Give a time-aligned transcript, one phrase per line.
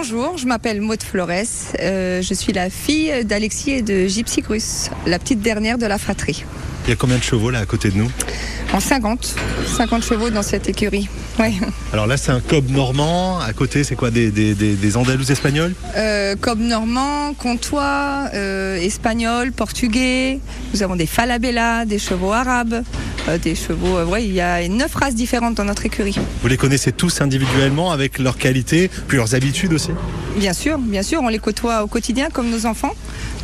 [0.00, 1.28] bonjour, je m'appelle Maud Flores.
[1.78, 5.98] Euh, je suis la fille d'Alexis et de Gypsy Crus, la petite dernière de la
[5.98, 6.42] fratrie.
[6.86, 8.10] Il y a combien de chevaux là à côté de nous?
[8.72, 9.34] En 50,
[9.76, 11.08] 50 chevaux dans cette écurie.
[11.38, 11.52] Ouais.
[11.94, 13.40] Alors là, c'est un cob normand.
[13.40, 15.72] À côté, c'est quoi Des, des, des, des andalous espagnols?
[15.96, 20.38] Euh, cob normand, comtois, euh, espagnol, portugais.
[20.74, 22.82] Nous avons des falabella, des chevaux arabes,
[23.38, 23.98] des chevaux.
[23.98, 26.16] euh, ouais, il y a neuf races différentes dans notre écurie.
[26.42, 29.90] Vous les connaissez tous individuellement avec leurs qualités, puis leurs habitudes aussi
[30.36, 32.94] Bien sûr, bien sûr, on les côtoie au quotidien comme nos enfants.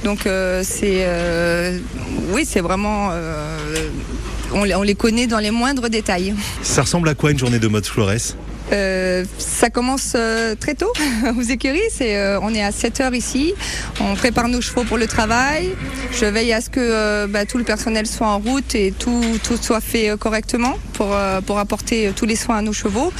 [0.04, 1.78] Donc euh, c'est, euh,
[2.32, 3.58] oui, c'est vraiment, euh,
[4.52, 6.34] on, les- on les connaît dans les moindres détails.
[6.62, 8.10] Ça ressemble à quoi une journée de mode Flores
[8.72, 10.92] Euh, ça commence euh, très tôt
[11.38, 11.78] aux écuries.
[11.90, 13.54] C'est, euh, on est à 7 heures ici.
[14.00, 15.70] On prépare nos chevaux pour le travail.
[16.12, 19.56] Je veille à ce que bah, tout le personnel soit en route et tout, tout
[19.60, 21.16] soit fait correctement pour,
[21.46, 23.12] pour apporter tous les soins à nos chevaux.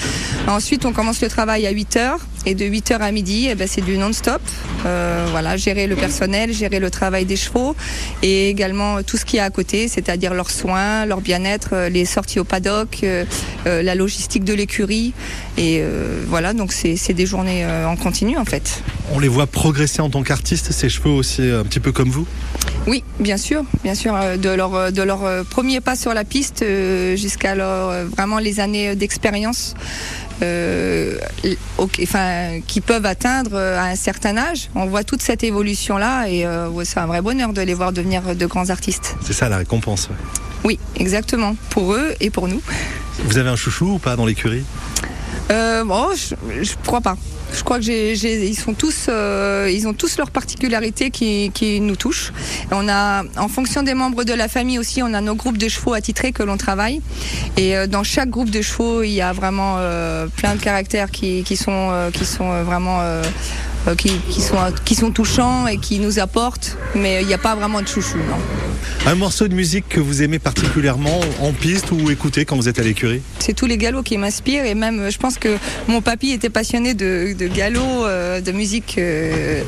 [0.48, 2.18] Ensuite, on commence le travail à 8 heures.
[2.48, 4.40] Et de 8 heures à midi, eh ben, c'est du non-stop.
[4.86, 7.74] Euh, voilà, gérer le personnel, gérer le travail des chevaux
[8.22, 12.04] et également tout ce qui est à côté, c'est-à-dire leurs soins, leur bien-être, euh, les
[12.04, 13.24] sorties au paddock, euh,
[13.64, 15.12] la logistique de l'écurie.
[15.58, 15.82] Et
[16.28, 18.82] voilà, donc c'est des journées en continu en fait.
[19.12, 22.26] On les voit progresser en tant qu'artistes, ces chevaux aussi un petit peu comme vous?
[22.86, 26.14] Oui, bien sûr, bien sûr, euh, de leur euh, de leur euh, premier pas sur
[26.14, 26.64] la piste
[27.16, 29.74] jusqu'à leur vraiment les années d'expérience.
[30.42, 31.16] Euh,
[31.78, 34.68] enfin, qui peuvent atteindre à un certain âge.
[34.74, 37.90] On voit toute cette évolution là et euh, c'est un vrai bonheur de les voir
[37.92, 39.16] devenir de grands artistes.
[39.24, 40.08] C'est ça la récompense.
[40.10, 40.16] ouais.
[40.64, 42.60] Oui, exactement, pour eux et pour nous.
[43.24, 44.64] Vous avez un chouchou ou pas dans l'écurie?
[45.50, 47.16] Euh, bon, je, je crois pas.
[47.52, 51.94] Je crois que ils sont tous, euh, ils ont tous leurs particularités qui, qui nous
[51.94, 52.32] touchent.
[52.72, 55.68] On a, en fonction des membres de la famille aussi, on a nos groupes de
[55.68, 57.00] chevaux attitrés que l'on travaille.
[57.56, 59.76] Et euh, dans chaque groupe de chevaux, il y a vraiment
[60.36, 63.00] plein de caractères qui, qui sont, qui sont vraiment,
[63.94, 66.76] qui, qui sont, qui sont touchants et qui nous apportent.
[66.94, 68.36] Mais il n'y a pas vraiment de chouchou, non.
[69.06, 72.78] Un morceau de musique que vous aimez particulièrement en piste ou écoutez quand vous êtes
[72.78, 73.20] à l'écurie?
[73.38, 76.50] C'est tous les galops qui m'inspirent et même euh, je pense que mon papy était
[76.50, 79.62] passionné de, de galop, euh, de musique euh,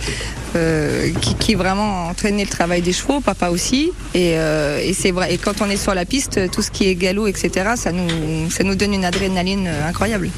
[0.56, 3.92] euh, qui, qui vraiment entraînait le travail des chevaux, papa aussi.
[4.14, 5.32] Et, euh, et c'est vrai.
[5.32, 8.50] Et quand on est sur la piste, tout ce qui est galop, etc., ça nous,
[8.50, 10.30] ça nous donne une adrénaline euh, incroyable.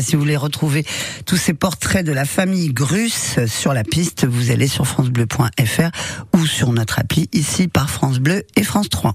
[0.00, 0.84] Si vous voulez retrouver
[1.26, 5.90] tous ces portraits de la famille Grus sur la piste, vous allez sur francebleu.fr
[6.34, 9.12] ou sur notre appli ici par France Bleu et France 3.